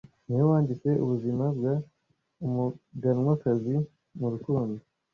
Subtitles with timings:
[0.25, 1.73] Ninde wanditse ubuzima bwa
[2.45, 3.75] "Umuganwakazi
[4.19, 4.77] mu rukundo"